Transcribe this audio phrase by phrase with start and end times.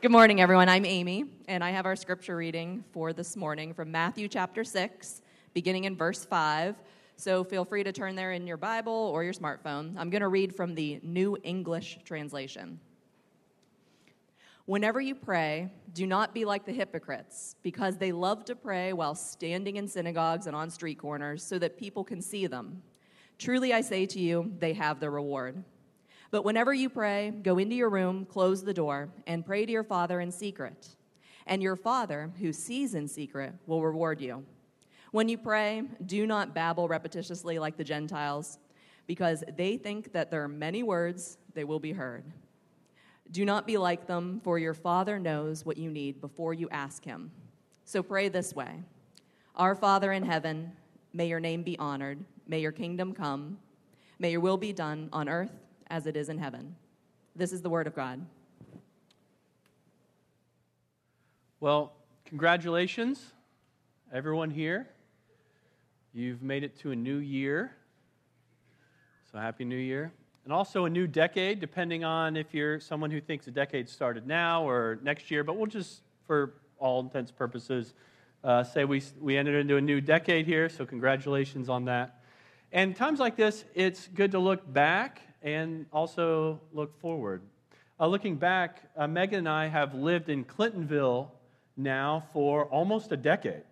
[0.00, 0.68] Good morning, everyone.
[0.68, 5.22] I'm Amy, and I have our scripture reading for this morning from Matthew chapter 6,
[5.54, 6.76] beginning in verse 5.
[7.16, 9.96] So feel free to turn there in your Bible or your smartphone.
[9.98, 12.78] I'm going to read from the New English Translation.
[14.66, 19.16] Whenever you pray, do not be like the hypocrites, because they love to pray while
[19.16, 22.84] standing in synagogues and on street corners so that people can see them.
[23.36, 25.64] Truly, I say to you, they have their reward.
[26.30, 29.84] But whenever you pray, go into your room, close the door, and pray to your
[29.84, 30.88] Father in secret.
[31.46, 34.44] And your Father, who sees in secret, will reward you.
[35.10, 38.58] When you pray, do not babble repetitiously like the Gentiles,
[39.06, 42.24] because they think that there are many words they will be heard.
[43.30, 47.04] Do not be like them, for your Father knows what you need before you ask
[47.04, 47.30] Him.
[47.86, 48.82] So pray this way
[49.56, 50.72] Our Father in heaven,
[51.14, 53.56] may your name be honored, may your kingdom come,
[54.18, 56.74] may your will be done on earth as it is in heaven.
[57.36, 58.24] This is the word of God.
[61.60, 61.92] Well,
[62.24, 63.32] congratulations,
[64.12, 64.88] everyone here.
[66.12, 67.72] You've made it to a new year.
[69.30, 70.12] So, Happy New Year
[70.48, 74.26] and also a new decade, depending on if you're someone who thinks a decade started
[74.26, 75.44] now or next year.
[75.44, 77.92] But we'll just, for all intents and purposes,
[78.42, 82.22] uh, say we, we entered into a new decade here, so congratulations on that.
[82.72, 87.42] And times like this, it's good to look back and also look forward.
[88.00, 91.28] Uh, looking back, uh, Megan and I have lived in Clintonville
[91.76, 93.62] now for almost a decade.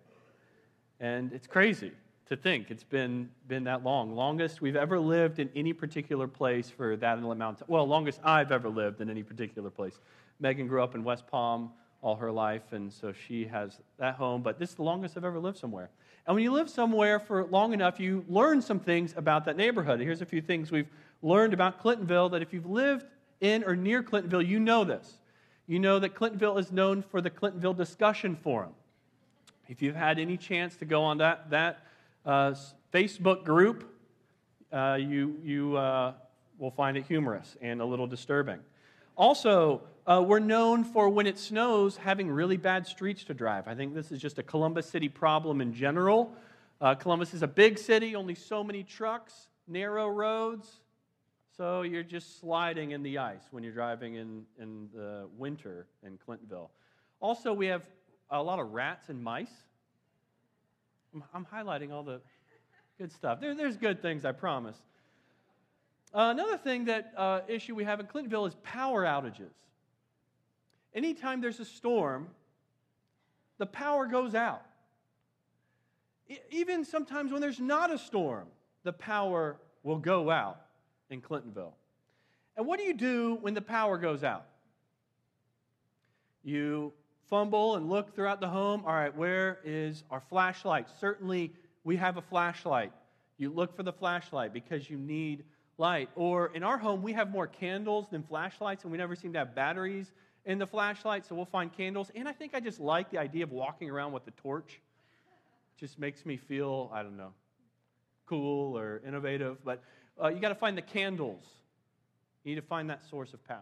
[0.99, 1.91] And it's crazy
[2.27, 4.15] to think it's been, been that long.
[4.15, 7.69] Longest we've ever lived in any particular place for that amount of.
[7.69, 9.99] Well, longest I've ever lived in any particular place.
[10.39, 14.41] Megan grew up in West Palm all her life, and so she has that home,
[14.41, 15.89] but this is the longest I've ever lived somewhere.
[16.25, 19.99] And when you live somewhere for long enough, you learn some things about that neighborhood.
[19.99, 20.89] Here's a few things we've
[21.21, 23.05] learned about Clintonville that if you've lived
[23.41, 25.19] in or near Clintonville, you know this.
[25.67, 28.73] You know that Clintonville is known for the Clintonville Discussion Forum.
[29.67, 31.79] If you've had any chance to go on that, that
[32.25, 32.55] uh,
[32.93, 33.93] Facebook group,
[34.71, 36.13] uh, you, you uh,
[36.57, 38.59] will find it humorous and a little disturbing.
[39.17, 43.67] Also, uh, we're known for when it snows having really bad streets to drive.
[43.67, 46.33] I think this is just a Columbus City problem in general.
[46.79, 50.69] Uh, Columbus is a big city, only so many trucks, narrow roads.
[51.57, 56.19] So you're just sliding in the ice when you're driving in, in the winter in
[56.19, 56.69] Clintonville.
[57.19, 57.81] Also, we have
[58.29, 59.49] a lot of rats and mice.
[61.15, 62.21] I'm, I'm highlighting all the
[62.99, 63.41] good stuff.
[63.41, 64.75] There, there's good things, I promise.
[66.13, 69.53] Uh, another thing that uh, issue we have in Clintonville is power outages.
[70.93, 72.27] Anytime there's a storm,
[73.57, 74.61] the power goes out.
[76.51, 78.45] even sometimes when there's not a storm,
[78.83, 80.66] the power will go out
[81.09, 81.73] in Clintonville.
[82.55, 84.45] And what do you do when the power goes out?
[86.43, 86.93] You
[87.29, 88.83] fumble and look throughout the home.
[88.85, 90.87] All right, where is our flashlight?
[90.99, 91.53] Certainly,
[91.83, 92.91] we have a flashlight.
[93.37, 95.43] You look for the flashlight because you need
[95.77, 96.09] light.
[96.15, 99.39] Or in our home, we have more candles than flashlights, and we never seem to
[99.39, 100.11] have batteries
[100.45, 102.11] in the flashlight, so we'll find candles.
[102.15, 104.79] And I think I just like the idea of walking around with the torch.
[105.75, 107.33] It just makes me feel, I don't know,
[108.25, 109.63] cool or innovative.
[109.63, 109.83] But
[110.21, 111.43] uh, you got to find the candles.
[112.43, 113.59] You need to find that source of power.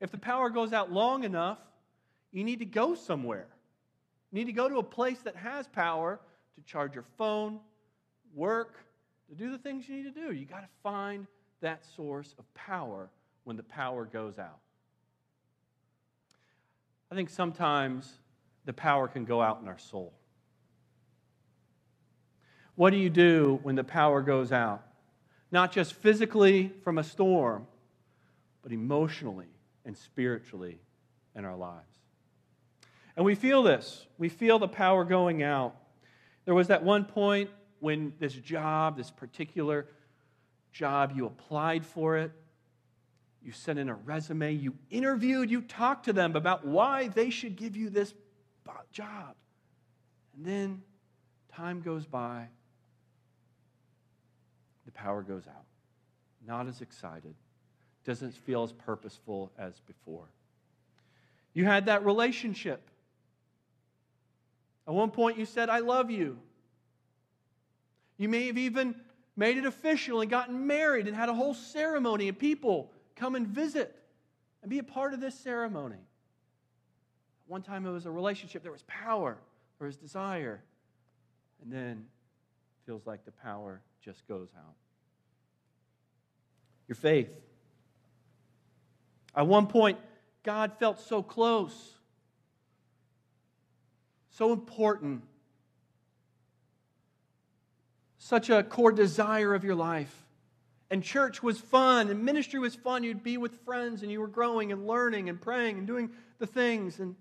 [0.00, 1.58] If the power goes out long enough,
[2.32, 3.46] you need to go somewhere.
[4.30, 6.20] You need to go to a place that has power
[6.56, 7.58] to charge your phone,
[8.34, 8.76] work,
[9.28, 10.32] to do the things you need to do.
[10.32, 11.26] You got to find
[11.60, 13.10] that source of power
[13.44, 14.58] when the power goes out.
[17.10, 18.18] I think sometimes
[18.64, 20.12] the power can go out in our soul.
[22.76, 24.82] What do you do when the power goes out?
[25.52, 27.66] Not just physically from a storm,
[28.62, 29.48] but emotionally
[29.84, 30.78] and spiritually
[31.34, 31.84] in our lives.
[33.16, 34.06] And we feel this.
[34.18, 35.74] We feel the power going out.
[36.44, 37.50] There was that one point
[37.80, 39.86] when this job, this particular
[40.72, 42.32] job, you applied for it,
[43.42, 47.56] you sent in a resume, you interviewed, you talked to them about why they should
[47.56, 48.14] give you this
[48.92, 49.34] job.
[50.36, 50.82] And then
[51.52, 52.48] time goes by,
[54.92, 55.64] the power goes out.
[56.46, 57.34] Not as excited,
[58.04, 60.26] doesn't feel as purposeful as before.
[61.52, 62.90] You had that relationship
[64.90, 66.36] at one point, you said, I love you.
[68.16, 68.96] You may have even
[69.36, 73.46] made it official and gotten married and had a whole ceremony, and people come and
[73.46, 73.96] visit
[74.62, 75.94] and be a part of this ceremony.
[75.94, 79.38] At One time it was a relationship, there was power,
[79.78, 80.60] there was desire,
[81.62, 82.04] and then
[82.84, 84.74] feels like the power just goes out.
[86.88, 87.30] Your faith.
[89.34, 89.98] At one point,
[90.42, 91.96] God felt so close.
[94.30, 95.22] so important,
[98.16, 100.24] such a core desire of your life.
[100.90, 103.04] And church was fun, and ministry was fun.
[103.04, 106.46] You'd be with friends, and you were growing and learning and praying and doing the
[106.46, 107.00] things.
[107.00, 107.14] And,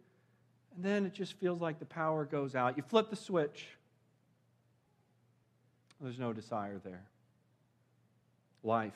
[0.76, 2.78] and then it just feels like the power goes out.
[2.78, 3.68] You flip the switch,
[6.02, 7.04] there's no desire there.
[8.64, 8.94] Life.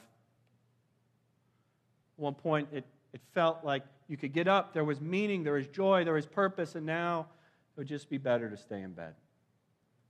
[2.17, 5.53] At one point, it, it felt like you could get up, there was meaning, there
[5.53, 7.27] was joy, there was purpose, and now
[7.75, 9.15] it would just be better to stay in bed.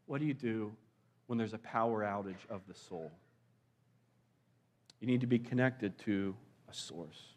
[0.05, 0.73] What do you do
[1.27, 3.11] when there's a power outage of the soul?
[4.99, 6.35] You need to be connected to
[6.69, 7.33] a source.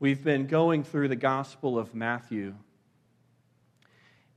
[0.00, 2.54] We've been going through the Gospel of Matthew.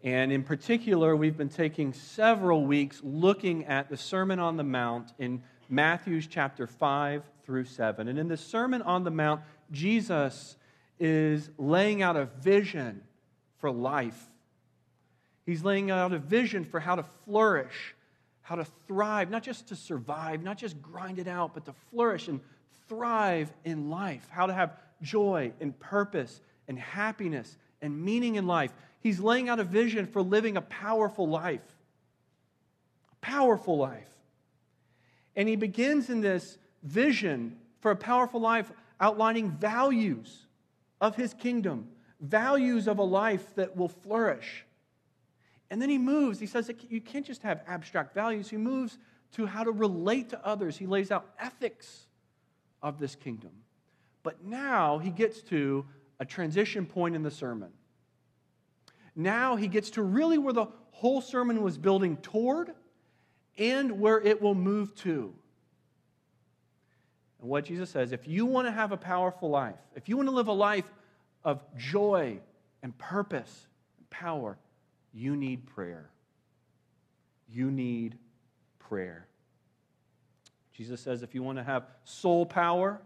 [0.07, 5.11] And in particular, we've been taking several weeks looking at the Sermon on the Mount
[5.19, 8.07] in Matthew's chapter 5 through 7.
[8.07, 10.55] And in the Sermon on the Mount, Jesus
[10.97, 13.01] is laying out a vision
[13.57, 14.29] for life.
[15.45, 17.93] He's laying out a vision for how to flourish,
[18.43, 22.29] how to thrive, not just to survive, not just grind it out, but to flourish
[22.29, 22.39] and
[22.87, 24.71] thrive in life, how to have
[25.01, 26.39] joy and purpose
[26.69, 28.71] and happiness and meaning in life.
[28.99, 31.61] He's laying out a vision for living a powerful life.
[33.11, 34.09] A powerful life.
[35.35, 40.47] And he begins in this vision for a powerful life outlining values
[40.99, 41.87] of his kingdom,
[42.19, 44.65] values of a life that will flourish.
[45.69, 46.39] And then he moves.
[46.39, 48.49] He says that you can't just have abstract values.
[48.49, 48.97] He moves
[49.33, 50.77] to how to relate to others.
[50.77, 52.07] He lays out ethics
[52.81, 53.51] of this kingdom.
[54.23, 55.85] But now he gets to
[56.19, 57.71] a transition point in the sermon.
[59.17, 62.71] Now he gets to really where the whole sermon was building toward
[63.57, 65.33] and where it will move to.
[67.41, 70.29] And what Jesus says if you want to have a powerful life, if you want
[70.29, 70.89] to live a life
[71.43, 72.39] of joy
[72.83, 73.67] and purpose
[73.97, 74.55] and power,
[75.13, 76.11] you need prayer.
[77.51, 78.19] You need
[78.77, 79.25] prayer.
[80.73, 83.01] Jesus says if you want to have soul power,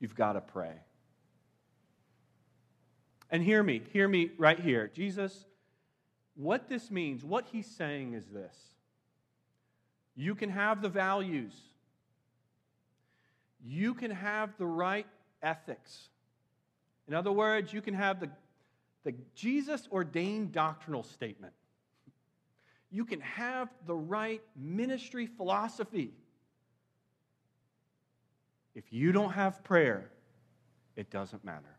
[0.00, 0.72] you've got to pray.
[3.34, 4.88] And hear me, hear me right here.
[4.94, 5.44] Jesus,
[6.36, 8.56] what this means, what he's saying is this
[10.14, 11.52] you can have the values
[13.64, 15.06] you can have the right
[15.42, 16.10] ethics.
[17.08, 18.28] In other words, you can have the,
[19.04, 21.54] the Jesus ordained doctrinal statement.
[22.90, 26.12] You can have the right ministry philosophy.
[28.74, 30.10] If you don't have prayer,
[30.94, 31.73] it doesn't matter.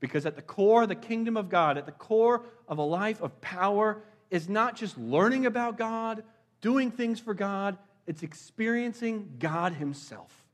[0.00, 3.22] Because at the core of the kingdom of God, at the core of a life
[3.22, 6.22] of power, is not just learning about God,
[6.60, 10.44] doing things for God, it's experiencing God Himself.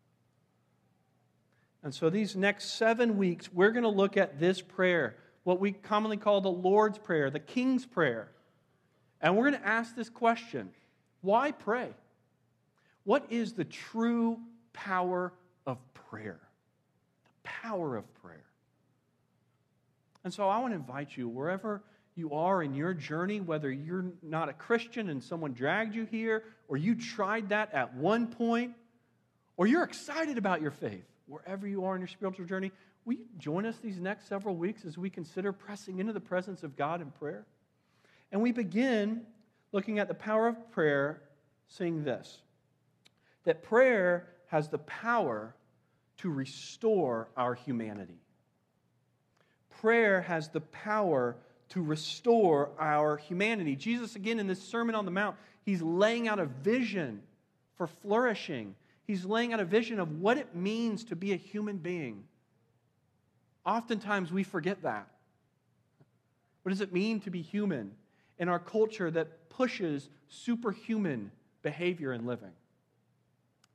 [1.82, 5.72] And so, these next seven weeks, we're going to look at this prayer, what we
[5.72, 8.30] commonly call the Lord's Prayer, the King's Prayer.
[9.20, 10.70] And we're going to ask this question
[11.20, 11.90] Why pray?
[13.04, 14.38] What is the true
[14.72, 15.32] power
[15.66, 16.40] of prayer?
[17.24, 18.44] The power of prayer.
[20.24, 21.82] And so, I want to invite you, wherever
[22.14, 26.44] you are in your journey, whether you're not a Christian and someone dragged you here,
[26.69, 28.72] or you tried that at one point,
[29.56, 32.70] or you're excited about your faith, wherever you are in your spiritual journey,
[33.04, 36.62] will you join us these next several weeks as we consider pressing into the presence
[36.62, 37.46] of God in prayer?
[38.31, 39.22] And we begin
[39.72, 41.22] looking at the power of prayer,
[41.69, 42.38] saying this
[43.44, 45.55] that prayer has the power
[46.19, 48.21] to restore our humanity.
[49.81, 51.36] Prayer has the power
[51.70, 53.76] to restore our humanity.
[53.76, 57.22] Jesus, again, in this Sermon on the Mount, he's laying out a vision
[57.76, 58.74] for flourishing.
[59.06, 62.24] He's laying out a vision of what it means to be a human being.
[63.64, 65.08] Oftentimes we forget that.
[66.62, 67.93] What does it mean to be human
[68.38, 71.31] in our culture that pushes superhuman
[71.62, 72.52] behavior and living?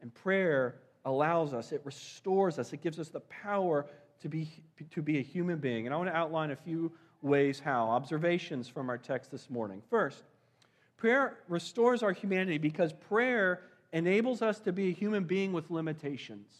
[0.01, 3.85] And prayer allows us, it restores us, it gives us the power
[4.21, 4.49] to be,
[4.91, 5.85] to be a human being.
[5.85, 7.89] And I want to outline a few ways how.
[7.89, 9.81] Observations from our text this morning.
[9.89, 10.23] First,
[10.97, 13.61] prayer restores our humanity because prayer
[13.93, 16.51] enables us to be a human being with limitations.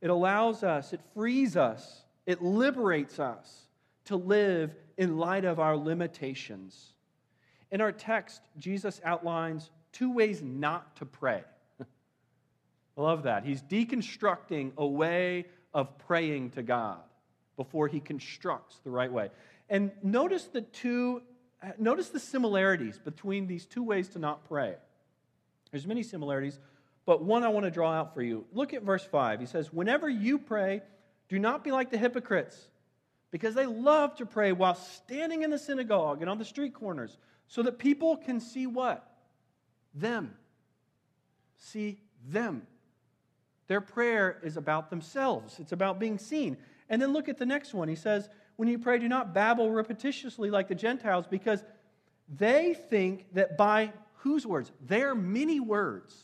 [0.00, 3.66] It allows us, it frees us, it liberates us
[4.04, 6.92] to live in light of our limitations.
[7.70, 11.42] In our text, Jesus outlines two ways not to pray.
[11.80, 13.44] I love that.
[13.44, 16.96] He's deconstructing a way of praying to God
[17.58, 19.28] before he constructs the right way.
[19.68, 21.20] And notice the two
[21.78, 24.74] notice the similarities between these two ways to not pray.
[25.70, 26.58] There's many similarities,
[27.04, 28.46] but one I want to draw out for you.
[28.52, 29.38] Look at verse 5.
[29.38, 30.82] He says, "Whenever you pray,
[31.28, 32.70] do not be like the hypocrites,
[33.30, 37.18] because they love to pray while standing in the synagogue and on the street corners
[37.48, 39.14] so that people can see what?
[39.92, 40.38] Them.
[41.58, 42.66] See them.
[43.68, 46.56] Their prayer is about themselves, it's about being seen.
[46.88, 47.88] And then look at the next one.
[47.88, 51.64] He says, When you pray, do not babble repetitiously like the Gentiles, because
[52.28, 54.70] they think that by whose words?
[54.86, 56.14] Their many words.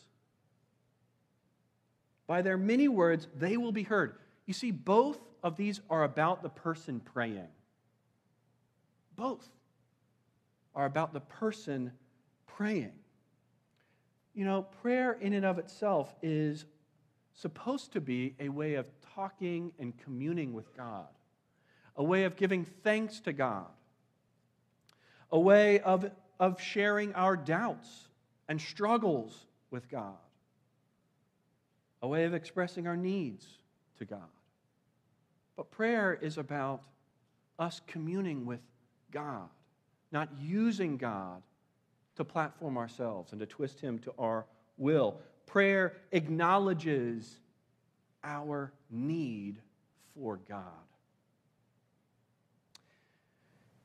[2.27, 4.15] By their many words, they will be heard.
[4.45, 7.47] You see, both of these are about the person praying.
[9.15, 9.47] Both
[10.73, 11.91] are about the person
[12.47, 12.93] praying.
[14.33, 16.65] You know, prayer in and of itself is
[17.33, 21.07] supposed to be a way of talking and communing with God,
[21.95, 23.67] a way of giving thanks to God,
[25.31, 26.09] a way of,
[26.39, 28.07] of sharing our doubts
[28.47, 30.17] and struggles with God,
[32.01, 33.47] a way of expressing our needs
[33.97, 34.21] to God.
[35.55, 36.81] But prayer is about
[37.59, 38.61] us communing with
[39.11, 39.49] God,
[40.11, 41.41] not using God
[42.15, 44.45] to platform ourselves and to twist Him to our
[44.77, 45.19] will.
[45.45, 47.39] Prayer acknowledges
[48.23, 49.59] our need
[50.15, 50.63] for God.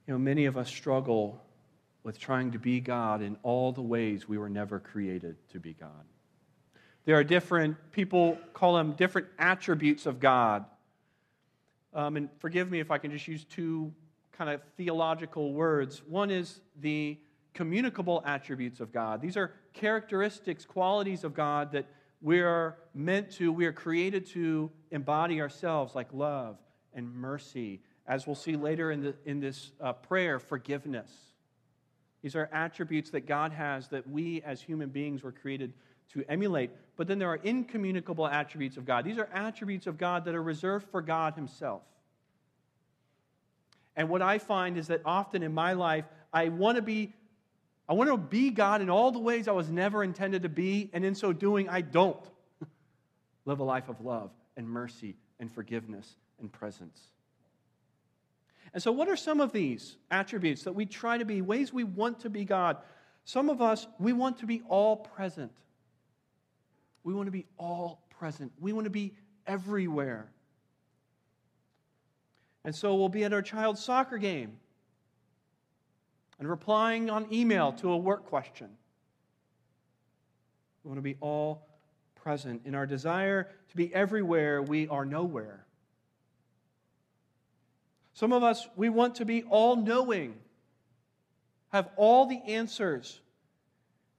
[0.06, 1.42] You know, many of us struggle
[2.02, 5.74] with trying to be God in all the ways we were never created to be
[5.74, 5.90] God.
[7.04, 10.64] There are different, people call them different attributes of God.
[11.92, 13.92] Um, and forgive me if I can just use two
[14.32, 16.02] kind of theological words.
[16.06, 17.18] One is the
[17.58, 19.20] communicable attributes of God.
[19.20, 21.86] These are characteristics, qualities of God that
[22.22, 26.56] we are meant to, we are created to embody ourselves, like love
[26.94, 27.80] and mercy.
[28.06, 31.10] As we'll see later in, the, in this uh, prayer, forgiveness.
[32.22, 35.72] These are attributes that God has that we as human beings were created
[36.12, 36.70] to emulate.
[36.94, 39.04] But then there are incommunicable attributes of God.
[39.04, 41.82] These are attributes of God that are reserved for God Himself.
[43.96, 47.14] And what I find is that often in my life, I want to be
[47.88, 50.90] I want to be God in all the ways I was never intended to be,
[50.92, 52.22] and in so doing, I don't
[53.46, 57.00] live a life of love and mercy and forgiveness and presence.
[58.74, 61.84] And so, what are some of these attributes that we try to be, ways we
[61.84, 62.76] want to be God?
[63.24, 65.52] Some of us, we want to be all present.
[67.04, 68.52] We want to be all present.
[68.60, 69.14] We want to be
[69.46, 70.30] everywhere.
[72.64, 74.58] And so, we'll be at our child's soccer game
[76.38, 78.68] and replying on email to a work question.
[80.82, 81.66] We want to be all
[82.14, 82.62] present.
[82.64, 85.64] In our desire to be everywhere, we are nowhere.
[88.12, 90.34] Some of us, we want to be all knowing,
[91.72, 93.20] have all the answers.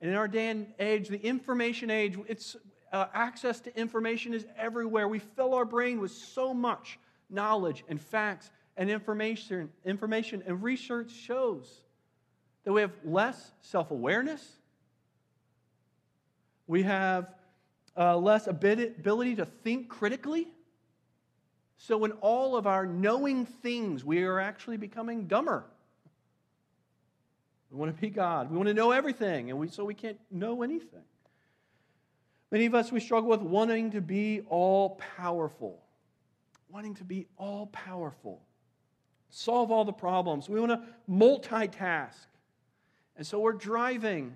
[0.01, 2.55] And in our day and age, the information age, it's
[2.91, 5.07] uh, access to information is everywhere.
[5.07, 6.97] We fill our brain with so much
[7.29, 11.81] knowledge and facts and information, information and research shows
[12.63, 14.57] that we have less self awareness,
[16.67, 17.33] we have
[17.97, 20.47] uh, less ability to think critically.
[21.77, 25.65] So, in all of our knowing things, we are actually becoming dumber.
[27.71, 28.49] We want to be God.
[28.51, 31.03] We want to know everything, and we, so we can't know anything.
[32.51, 35.79] Many of us, we struggle with wanting to be all powerful,
[36.67, 38.41] wanting to be all powerful,
[39.29, 40.49] solve all the problems.
[40.49, 42.15] We want to multitask.
[43.19, 44.33] And so we're driving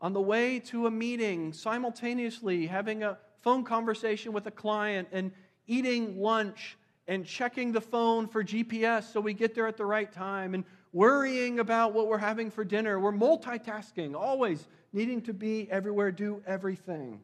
[0.00, 5.30] on the way to a meeting, simultaneously having a phone conversation with a client and
[5.68, 10.12] eating lunch and checking the phone for GPS so we get there at the right
[10.12, 12.98] time and worrying about what we're having for dinner.
[12.98, 17.20] We're multitasking, always needing to be everywhere, do everything.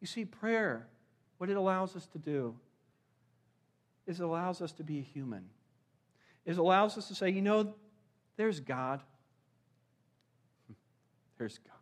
[0.00, 0.86] You see, prayer,
[1.38, 2.54] what it allows us to do
[4.06, 5.46] is it allows us to be a human.
[6.46, 7.74] It allows us to say, you know,
[8.36, 9.00] there's God.
[11.42, 11.74] There's God.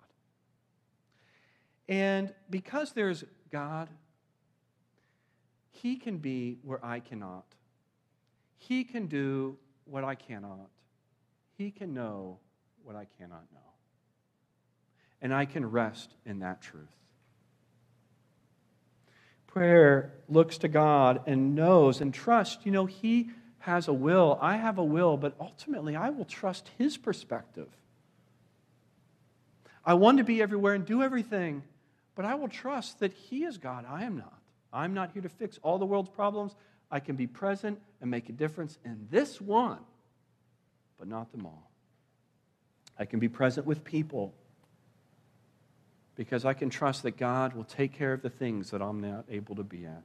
[1.87, 3.91] And because there's God,
[5.71, 7.45] He can be where I cannot.
[8.57, 10.71] He can do what I cannot.
[11.59, 12.39] He can know
[12.85, 13.61] what I cannot know.
[15.21, 16.89] And I can rest in that truth.
[19.47, 22.65] Prayer looks to God and knows and trusts.
[22.65, 24.39] You know, He has a will.
[24.41, 27.69] I have a will, but ultimately I will trust His perspective.
[29.85, 31.63] I want to be everywhere and do everything,
[32.15, 33.85] but I will trust that He is God.
[33.89, 34.39] I am not.
[34.73, 36.55] I'm not here to fix all the world's problems.
[36.91, 39.79] I can be present and make a difference in this one,
[40.99, 41.71] but not them all.
[42.99, 44.35] I can be present with people
[46.15, 49.25] because I can trust that God will take care of the things that I'm not
[49.31, 50.03] able to be at.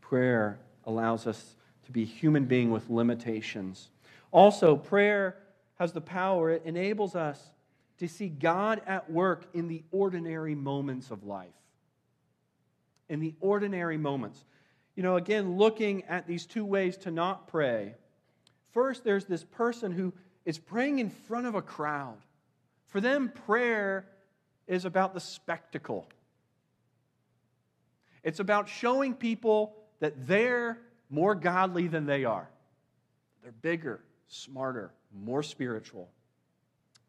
[0.00, 3.88] Prayer allows us to be human being with limitations.
[4.30, 5.36] Also, prayer
[5.80, 7.50] has the power, it enables us
[8.00, 11.48] to see God at work in the ordinary moments of life.
[13.10, 14.42] In the ordinary moments.
[14.96, 17.94] You know, again, looking at these two ways to not pray.
[18.72, 20.14] First, there's this person who
[20.46, 22.16] is praying in front of a crowd.
[22.86, 24.06] For them, prayer
[24.66, 26.08] is about the spectacle.
[28.22, 30.78] It's about showing people that they're
[31.10, 32.48] more godly than they are.
[33.42, 36.08] They're bigger, smarter, more spiritual.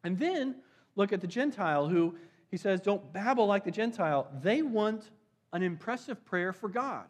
[0.03, 0.55] And then
[0.95, 2.15] look at the Gentile who
[2.49, 4.27] he says, don't babble like the Gentile.
[4.41, 5.09] They want
[5.53, 7.05] an impressive prayer for God.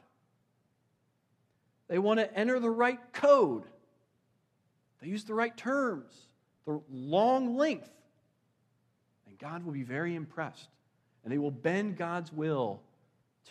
[1.88, 3.63] They want to enter the right code.
[5.01, 6.13] They use the right terms,
[6.65, 7.89] the long length.
[9.27, 10.69] And God will be very impressed.
[11.23, 12.81] And they will bend God's will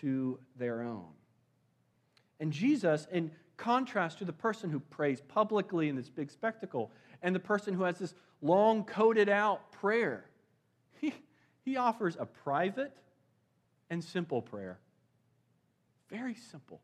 [0.00, 1.08] to their own.
[2.38, 7.34] And Jesus, in contrast to the person who prays publicly in this big spectacle and
[7.34, 10.25] the person who has this long coded out prayer,
[11.00, 11.14] he,
[11.64, 12.92] he offers a private
[13.88, 14.78] and simple prayer.
[16.08, 16.80] Very simple.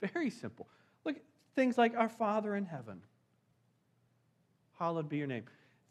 [0.00, 0.68] Very simple.
[1.04, 1.16] Look,
[1.54, 3.00] things like Our Father in heaven,
[4.78, 5.44] hallowed be your name.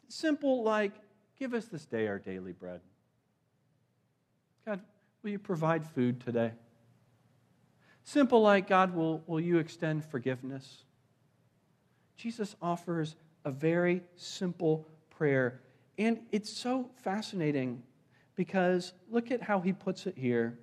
[0.08, 0.94] Simple like,
[1.40, 2.82] give us this day our daily bread.
[4.66, 4.82] God,
[5.24, 6.52] will you provide food today?
[8.04, 10.84] Simple like, God, will, will you extend forgiveness?
[12.18, 15.62] Jesus offers a very simple prayer.
[15.98, 17.84] And it's so fascinating
[18.36, 20.60] because look at how he puts it here.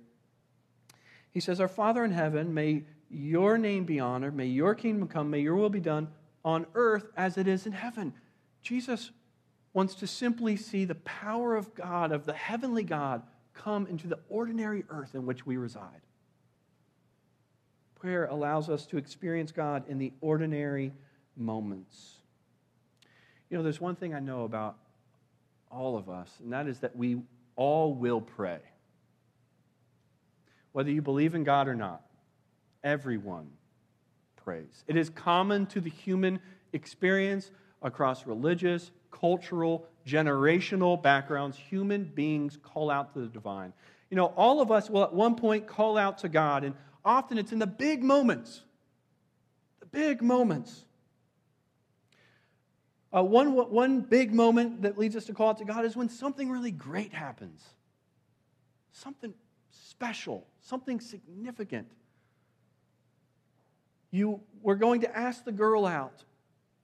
[1.31, 5.29] He says, Our Father in heaven, may your name be honored, may your kingdom come,
[5.29, 6.07] may your will be done
[6.45, 8.13] on earth as it is in heaven.
[8.61, 9.11] Jesus
[9.73, 13.23] wants to simply see the power of God, of the heavenly God,
[13.53, 16.01] come into the ordinary earth in which we reside
[18.03, 20.91] prayer allows us to experience God in the ordinary
[21.37, 22.17] moments.
[23.49, 24.75] You know, there's one thing I know about
[25.73, 27.21] all of us, and that is that we
[27.55, 28.59] all will pray.
[30.71, 32.01] Whether you believe in God or not,
[32.83, 33.49] everyone
[34.35, 34.83] prays.
[34.87, 36.39] It is common to the human
[36.73, 41.57] experience across religious, cultural, generational backgrounds.
[41.57, 43.73] Human beings call out to the divine.
[44.09, 47.37] You know, all of us will at one point call out to God, and often
[47.37, 48.61] it's in the big moments.
[49.79, 50.85] The big moments.
[53.15, 56.09] Uh, one, one big moment that leads us to call out to God is when
[56.09, 57.61] something really great happens.
[58.91, 59.33] Something
[59.69, 61.87] special, something significant.
[64.09, 66.23] You were going to ask the girl out,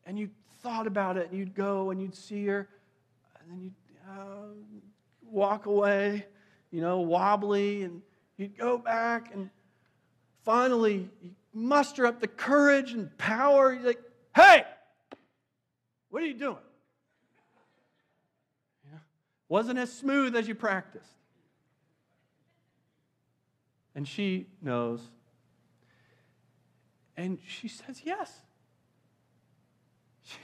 [0.05, 0.29] and you
[0.61, 2.67] thought about it, and you'd go and you'd see her,
[3.39, 3.73] and then you'd
[4.07, 4.53] uh,
[5.23, 6.25] walk away,
[6.71, 8.01] you know, wobbly, and
[8.37, 9.49] you'd go back, and
[10.43, 13.73] finally you muster up the courage and power.
[13.73, 14.01] He's like,
[14.35, 14.63] hey,
[16.09, 16.57] what are you doing?
[19.47, 21.09] Wasn't as smooth as you practiced.
[23.95, 25.01] And she knows.
[27.17, 28.31] And she says yes.
[30.23, 30.37] She,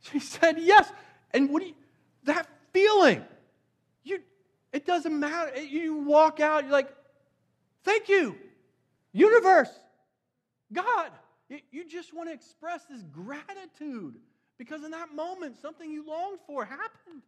[0.00, 0.90] she said yes.
[1.32, 1.74] And what do you,
[2.24, 3.22] that feeling,
[4.02, 4.20] you,
[4.72, 5.60] it doesn't matter.
[5.60, 6.88] You walk out, you're like,
[7.84, 8.34] thank you
[9.12, 9.70] universe,
[10.72, 11.10] God.
[11.70, 14.16] You just want to express this gratitude
[14.58, 17.22] because in that moment, something you longed for happened.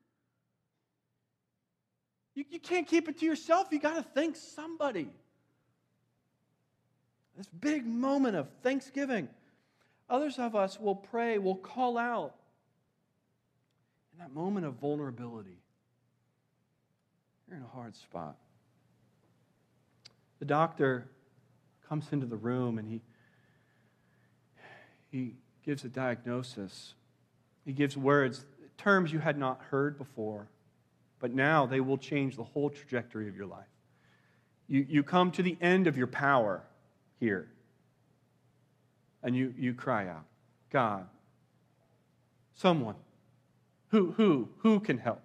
[2.35, 3.69] You, you can't keep it to yourself.
[3.71, 5.09] You got to thank somebody.
[7.37, 9.29] This big moment of thanksgiving.
[10.09, 12.35] Others of us will pray, will call out
[14.12, 15.59] in that moment of vulnerability.
[17.49, 18.37] You're in a hard spot.
[20.40, 21.09] The doctor
[21.88, 23.01] comes into the room and he,
[25.11, 26.95] he gives a diagnosis.
[27.64, 28.44] He gives words,
[28.77, 30.49] terms you had not heard before,
[31.18, 33.66] but now they will change the whole trajectory of your life.
[34.68, 36.62] You, you come to the end of your power
[37.18, 37.49] here,
[39.23, 40.25] and you, you cry out,
[40.70, 41.07] God,
[42.55, 42.94] someone,
[43.88, 45.20] who, who, who can help?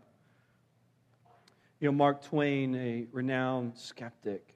[1.79, 4.55] You know, Mark Twain, a renowned skeptic,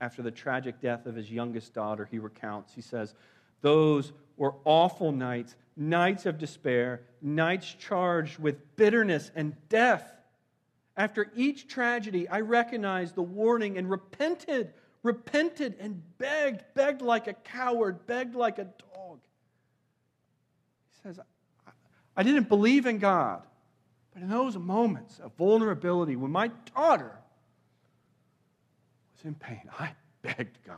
[0.00, 2.74] after the tragic death of his youngest daughter, he recounts.
[2.74, 3.14] He says,
[3.60, 10.12] Those were awful nights, nights of despair, nights charged with bitterness and death.
[10.96, 17.32] After each tragedy, I recognized the warning and repented, repented and begged, begged like a
[17.32, 19.18] coward, begged like a dog.
[20.90, 21.18] He says,
[22.16, 23.42] I didn't believe in God,
[24.12, 27.16] but in those moments of vulnerability, when my daughter
[29.20, 29.62] was in pain.
[29.78, 30.76] I begged God.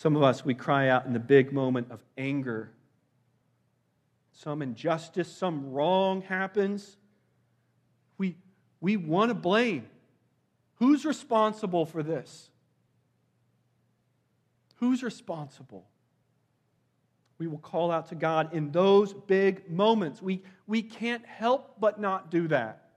[0.00, 2.70] Some of us, we cry out in the big moment of anger.
[4.32, 6.96] Some injustice, some wrong happens.
[8.16, 8.38] We,
[8.80, 9.84] we want to blame.
[10.76, 12.48] Who's responsible for this?
[14.76, 15.84] Who's responsible?
[17.36, 20.22] We will call out to God in those big moments.
[20.22, 22.88] We, we can't help but not do that.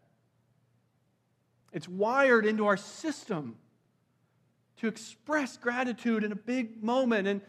[1.73, 3.57] It's wired into our system
[4.77, 7.41] to express gratitude in a big moment and,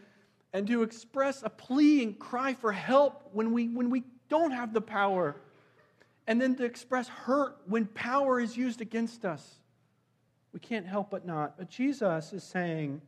[0.53, 4.73] and to express a plea and cry for help when we, when we don't have
[4.73, 5.35] the power,
[6.27, 9.59] and then to express hurt when power is used against us.
[10.53, 11.57] We can't help but not.
[11.57, 13.01] But Jesus is saying,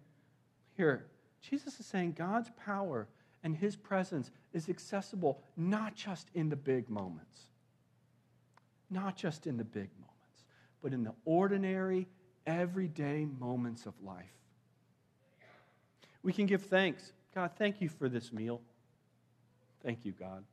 [0.75, 1.05] here,
[1.41, 3.07] Jesus is saying God's power
[3.43, 7.43] and his presence is accessible not just in the big moments,
[8.89, 10.43] not just in the big moments,
[10.81, 12.07] but in the ordinary,
[12.47, 14.25] everyday moments of life.
[16.23, 17.11] We can give thanks.
[17.35, 18.61] God, thank you for this meal.
[19.83, 20.43] Thank you, God.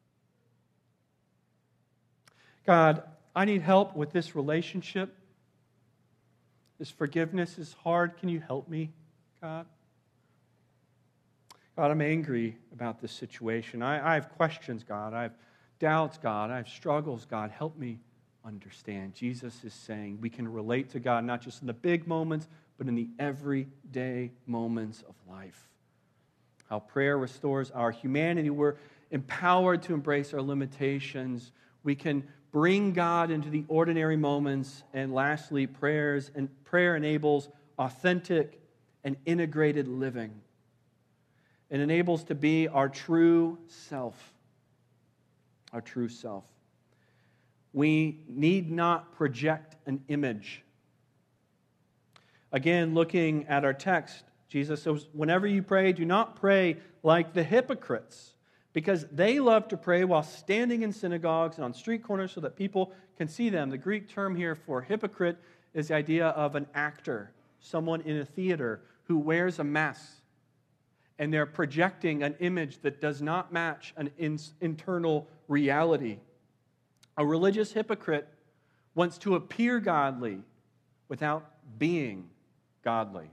[2.67, 3.03] God,
[3.35, 5.17] I need help with this relationship.
[6.79, 8.17] This forgiveness is hard.
[8.19, 8.91] Can you help me,
[9.41, 9.67] God?
[11.77, 13.83] God, I'm angry about this situation.
[13.83, 15.13] I, I have questions, God.
[15.13, 15.35] I have
[15.81, 16.51] doubts, God.
[16.51, 17.51] I have struggles, God.
[17.51, 17.99] Help me
[18.45, 19.15] understand.
[19.15, 22.89] Jesus is saying we can relate to God not just in the big moments, but
[22.89, 25.69] in the everyday moments of life.
[26.69, 28.51] How prayer restores our humanity.
[28.51, 28.77] We're
[29.11, 31.53] empowered to embrace our limitations.
[31.83, 34.83] We can bring God into the ordinary moments.
[34.93, 38.61] And lastly, prayers and prayer enables authentic
[39.05, 40.33] and integrated living.
[41.71, 44.33] It enables to be our true self.
[45.73, 46.45] Our true self.
[47.75, 50.63] We need not project an image.
[52.51, 57.43] Again, looking at our text, Jesus says, Whenever you pray, do not pray like the
[57.43, 58.35] hypocrites,
[58.73, 62.57] because they love to pray while standing in synagogues and on street corners so that
[62.57, 63.69] people can see them.
[63.71, 65.37] The Greek term here for hypocrite
[65.75, 70.23] is the idea of an actor, someone in a theater who wears a mask
[71.19, 76.19] and they're projecting an image that does not match an in- internal reality.
[77.17, 78.29] A religious hypocrite
[78.95, 80.41] wants to appear godly
[81.09, 82.29] without being
[82.83, 83.31] godly.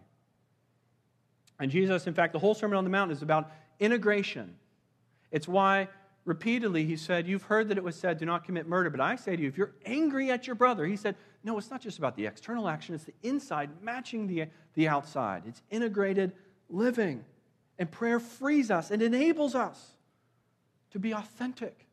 [1.60, 4.56] And Jesus, in fact, the whole Sermon on the Mount is about integration.
[5.32, 5.90] It's why
[6.26, 8.90] repeatedly he said, You've heard that it was said, do not commit murder.
[8.90, 11.70] But I say to you, if you're angry at your brother, he said, No, it's
[11.70, 15.44] not just about the external action, it's the inside matching the, the outside.
[15.48, 16.34] It's integrated
[16.70, 17.24] living.
[17.78, 19.94] And prayer frees us and enables us
[20.92, 21.88] to be authentic.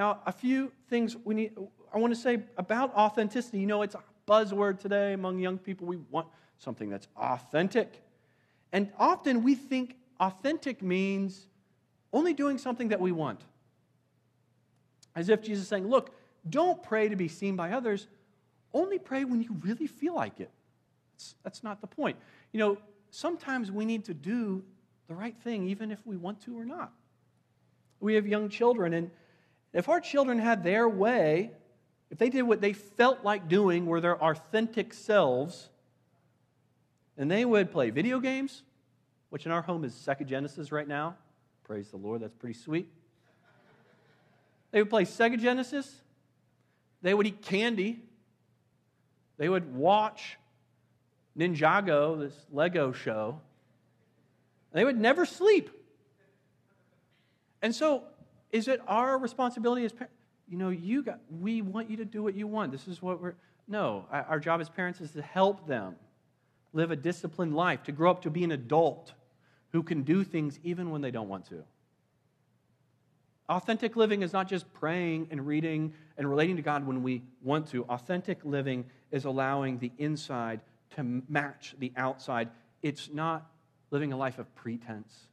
[0.00, 1.52] Now, a few things we need,
[1.92, 3.58] I want to say about authenticity.
[3.58, 5.86] You know, it's a buzzword today among young people.
[5.86, 8.02] We want something that's authentic.
[8.72, 11.48] And often we think authentic means
[12.14, 13.42] only doing something that we want.
[15.14, 16.14] As if Jesus is saying, look,
[16.48, 18.06] don't pray to be seen by others,
[18.72, 20.50] only pray when you really feel like it.
[21.12, 22.16] That's, that's not the point.
[22.52, 22.78] You know,
[23.10, 24.62] sometimes we need to do
[25.08, 26.90] the right thing, even if we want to or not.
[28.00, 29.10] We have young children, and
[29.72, 31.52] if our children had their way,
[32.10, 35.68] if they did what they felt like doing, were their authentic selves,
[37.16, 38.62] and they would play video games,
[39.28, 41.16] which in our home is Sega Genesis right now.
[41.64, 42.88] Praise the Lord, that's pretty sweet.
[44.72, 46.02] They would play Sega Genesis.
[47.02, 48.00] They would eat candy.
[49.36, 50.36] They would watch
[51.38, 53.40] Ninjago, this Lego show.
[54.72, 55.70] They would never sleep.
[57.62, 58.04] And so,
[58.52, 60.14] is it our responsibility as parents?
[60.48, 62.72] You know, you got, we want you to do what you want.
[62.72, 63.34] This is what we're.
[63.68, 65.94] No, our job as parents is to help them
[66.72, 69.12] live a disciplined life, to grow up to be an adult
[69.70, 71.62] who can do things even when they don't want to.
[73.48, 77.68] Authentic living is not just praying and reading and relating to God when we want
[77.70, 77.84] to.
[77.84, 80.60] Authentic living is allowing the inside
[80.96, 82.48] to match the outside.
[82.82, 83.50] It's not
[83.90, 85.26] living a life of pretense.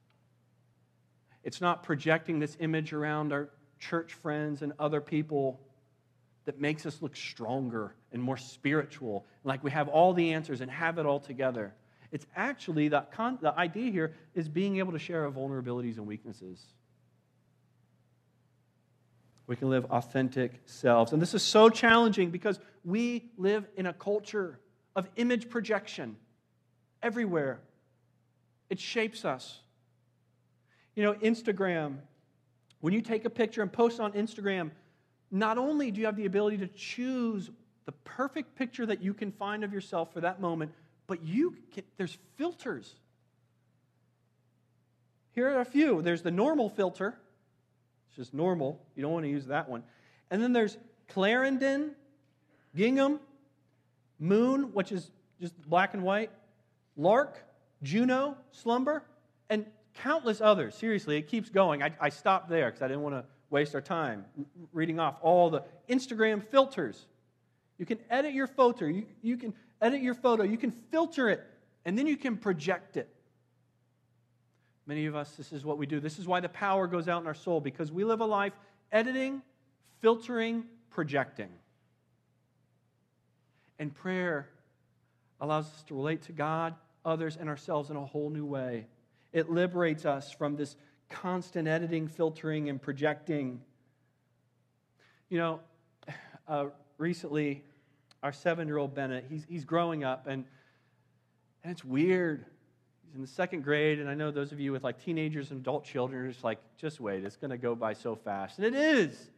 [1.48, 3.48] It's not projecting this image around our
[3.80, 5.62] church friends and other people
[6.44, 10.70] that makes us look stronger and more spiritual, like we have all the answers and
[10.70, 11.74] have it all together.
[12.12, 16.06] It's actually the, con- the idea here is being able to share our vulnerabilities and
[16.06, 16.62] weaknesses.
[19.48, 21.14] We can live authentic selves.
[21.14, 24.60] And this is so challenging because we live in a culture
[24.98, 26.18] of image projection
[27.02, 27.62] everywhere.
[28.70, 29.62] It shapes us.
[30.98, 32.00] You know, Instagram,
[32.82, 34.72] when you take a picture and post on Instagram,
[35.32, 37.50] not only do you have the ability to choose
[37.86, 40.74] the perfect picture that you can find of yourself for that moment,
[41.08, 42.96] but you can, there's filters
[45.38, 46.02] here are a few.
[46.02, 47.16] There's the normal filter,
[48.08, 48.82] it's just normal.
[48.96, 49.84] You don't want to use that one.
[50.32, 50.80] And then there's
[51.10, 51.92] Clarendon,
[52.76, 53.20] Gingham,
[54.18, 56.32] Moon, which is just black and white,
[56.96, 57.38] Lark,
[57.84, 59.04] Juno, Slumber,
[59.48, 59.68] and
[60.04, 60.76] countless others.
[60.76, 61.84] Seriously, it keeps going.
[61.84, 64.26] I, I stopped there because I didn't want to waste our time
[64.74, 67.06] reading off all the Instagram filters.
[67.78, 68.86] You can edit your photo.
[68.86, 70.44] You, you can edit your photo.
[70.44, 71.44] You can filter it,
[71.86, 73.10] and then you can project it.
[74.86, 76.00] Many of us, this is what we do.
[76.00, 78.54] This is why the power goes out in our soul, because we live a life
[78.92, 79.42] editing,
[80.02, 81.50] filtering, projecting.
[83.80, 84.50] And prayer
[85.40, 86.74] allows us to relate to God,
[87.06, 88.88] others, and ourselves in a whole new way.
[89.34, 90.76] It liberates us from this
[91.10, 93.62] constant editing, filtering, and projecting.
[95.30, 95.60] You know,
[96.48, 96.66] uh,
[96.98, 97.64] recently,
[98.24, 100.46] our seven year old Bennett, he's, he's growing up, and,
[101.64, 102.46] and it's weird.
[103.06, 105.62] He's in the second grade, and I know those of you with like teenagers and
[105.62, 108.58] adult children are just like, just wait, it's going to go by so fast.
[108.58, 109.30] And it is.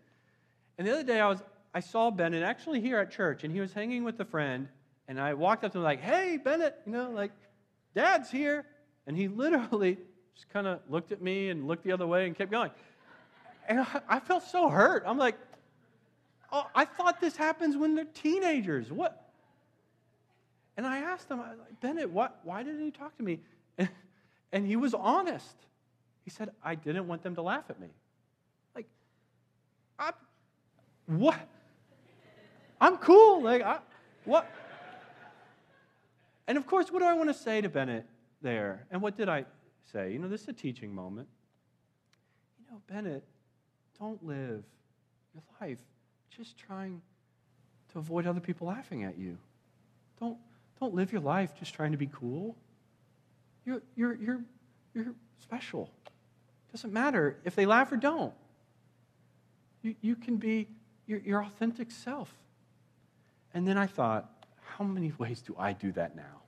[0.77, 3.59] And the other day, I, was, I saw Bennett actually here at church, and he
[3.59, 4.69] was hanging with a friend,
[5.07, 7.31] and I walked up to him like, hey, Bennett, you know, like,
[7.93, 8.65] Dad's here.
[9.09, 9.97] And he literally
[10.35, 12.69] just kind of looked at me and looked the other way and kept going.
[13.67, 15.03] And I, felt so hurt.
[15.03, 15.33] I'm like,
[16.51, 18.91] oh, I thought this happens when they're teenagers.
[18.91, 19.31] What?
[20.77, 23.39] And I asked him, I was like, Bennett, what, why didn't you talk to me?
[23.79, 23.89] And,
[24.51, 25.55] and he was honest.
[26.23, 27.87] He said, I didn't want them to laugh at me.
[28.75, 28.85] Like,
[29.97, 30.11] I,
[31.07, 31.47] what?
[32.79, 33.41] I'm cool.
[33.41, 33.79] Like, I,
[34.25, 34.47] what?
[36.47, 38.05] And of course, what do I want to say to Bennett
[38.41, 38.85] there?
[38.91, 39.45] And what did I
[39.91, 40.11] say?
[40.13, 41.27] You know, this is a teaching moment.
[42.59, 43.23] You know, Bennett,
[43.99, 44.63] don't live
[45.33, 45.79] your life
[46.29, 47.01] just trying
[47.91, 49.37] to avoid other people laughing at you.
[50.19, 50.37] Don't,
[50.79, 52.55] don't live your life just trying to be cool.
[53.65, 54.41] You're, you're, you're,
[54.93, 55.89] you're special.
[56.71, 58.33] Doesn't matter if they laugh or don't.
[59.81, 60.67] You, you can be
[61.07, 62.33] your, your authentic self.
[63.53, 64.29] And then I thought,
[64.77, 66.41] how many ways do I do that now?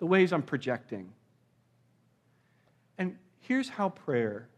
[0.00, 1.12] The ways I'm projecting.
[2.98, 4.48] And here's how prayer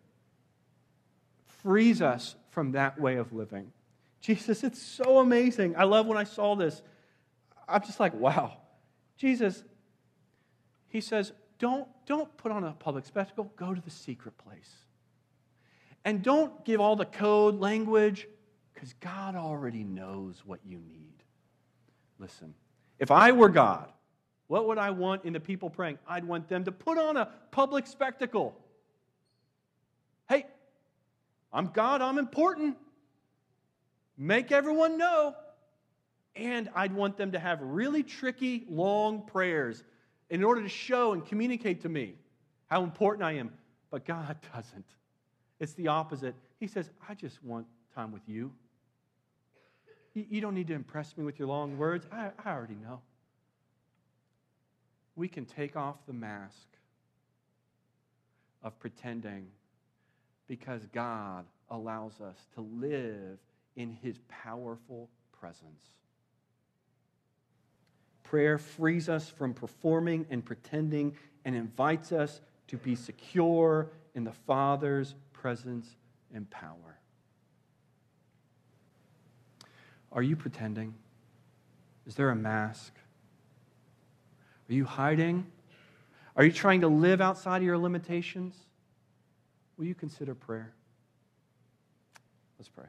[1.63, 3.73] frees us from that way of living.
[4.21, 5.75] Jesus, it's so amazing.
[5.77, 6.81] I love when I saw this.
[7.69, 8.57] I'm just like, wow.
[9.17, 9.63] Jesus,
[10.89, 14.71] he says, don't, don't put on a public spectacle, go to the secret place.
[16.05, 18.27] And don't give all the code language,
[18.75, 21.15] because God already knows what you need.
[22.19, 22.55] Listen,
[22.99, 23.93] if I were God,
[24.53, 25.99] what would I want in the people praying?
[26.07, 28.55] I'd want them to put on a public spectacle.
[30.29, 30.45] Hey,
[31.51, 32.77] I'm God, I'm important.
[34.19, 35.35] Make everyone know.
[36.37, 39.85] And I'd want them to have really tricky, long prayers
[40.29, 42.17] in order to show and communicate to me
[42.67, 43.53] how important I am.
[43.91, 44.85] But God doesn't.
[45.61, 46.35] It's the opposite.
[46.61, 48.53] He says, I just want time with you.
[50.13, 52.07] You don't need to impress me with your long words.
[52.13, 53.01] I, I already know.
[55.15, 56.69] We can take off the mask
[58.63, 59.47] of pretending
[60.49, 63.39] because God allows us to live
[63.77, 65.83] in his powerful presence.
[68.23, 74.33] Prayer frees us from performing and pretending and invites us to be secure in the
[74.33, 75.97] Father's presence
[76.33, 76.99] and power.
[80.11, 80.95] Are you pretending?
[82.07, 82.95] Is there a mask?
[84.73, 85.47] Are you hiding?
[86.35, 88.55] Are you trying to live outside of your limitations?
[89.77, 90.73] Will you consider prayer?
[92.59, 92.87] Let's pray.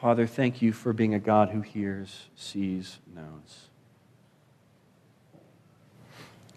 [0.00, 3.66] Father, thank you for being a God who hears, sees, knows.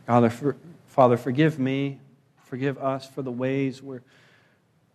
[0.06, 2.00] Father, for, Father, forgive me,
[2.44, 4.04] forgive us for the ways we're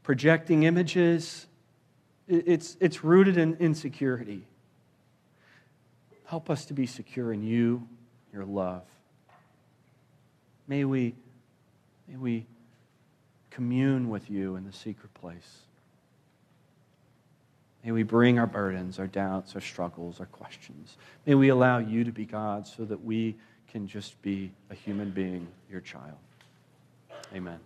[0.04, 1.46] projecting images.
[2.28, 4.46] It's, it's rooted in insecurity.
[6.26, 7.86] Help us to be secure in you,
[8.32, 8.82] your love.
[10.66, 11.14] May we,
[12.08, 12.46] may we
[13.50, 15.60] commune with you in the secret place.
[17.84, 20.96] May we bring our burdens, our doubts, our struggles, our questions.
[21.26, 23.36] May we allow you to be God so that we
[23.70, 26.16] can just be a human being, your child.
[27.34, 27.60] Amen.